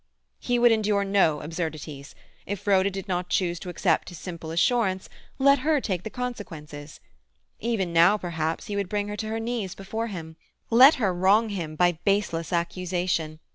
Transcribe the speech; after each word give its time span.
He 0.39 0.57
would 0.57 0.71
endure 0.71 1.03
no 1.03 1.41
absurdities. 1.41 2.15
If 2.47 2.65
Rhoda 2.65 2.89
did 2.89 3.07
not 3.07 3.29
choose 3.29 3.59
to 3.59 3.69
accept 3.69 4.09
his 4.09 4.17
simple 4.17 4.49
assurance—let 4.49 5.59
her 5.59 5.79
take 5.79 6.01
the 6.01 6.09
consequences. 6.09 6.99
Even 7.59 7.93
now, 7.93 8.17
perhaps, 8.17 8.65
he 8.65 8.75
would 8.75 8.89
bring 8.89 9.09
her 9.09 9.17
to 9.17 9.27
her 9.27 9.39
knees 9.39 9.75
before 9.75 10.07
him. 10.07 10.37
Let 10.71 10.95
her 10.95 11.13
wrong 11.13 11.49
him 11.49 11.75
by 11.75 11.99
baseless 12.03 12.51
accusation! 12.51 13.39